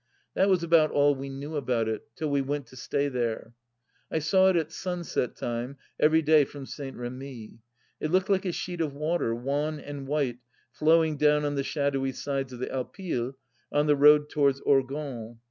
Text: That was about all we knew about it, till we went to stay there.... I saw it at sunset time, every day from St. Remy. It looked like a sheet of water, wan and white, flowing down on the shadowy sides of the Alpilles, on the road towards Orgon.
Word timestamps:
That 0.33 0.49
was 0.49 0.63
about 0.63 0.89
all 0.89 1.13
we 1.13 1.29
knew 1.29 1.55
about 1.55 1.87
it, 1.87 2.07
till 2.15 2.31
we 2.31 2.41
went 2.41 2.65
to 2.69 2.75
stay 2.75 3.07
there.... 3.07 3.53
I 4.09 4.17
saw 4.17 4.49
it 4.49 4.55
at 4.55 4.71
sunset 4.71 5.35
time, 5.35 5.77
every 5.99 6.23
day 6.23 6.43
from 6.43 6.65
St. 6.65 6.97
Remy. 6.97 7.59
It 7.99 8.09
looked 8.09 8.27
like 8.27 8.45
a 8.45 8.51
sheet 8.51 8.81
of 8.81 8.95
water, 8.95 9.35
wan 9.35 9.79
and 9.79 10.07
white, 10.07 10.39
flowing 10.71 11.17
down 11.17 11.45
on 11.45 11.53
the 11.53 11.63
shadowy 11.63 12.13
sides 12.13 12.51
of 12.51 12.57
the 12.57 12.71
Alpilles, 12.73 13.35
on 13.71 13.85
the 13.85 13.95
road 13.95 14.31
towards 14.31 14.59
Orgon. 14.61 15.37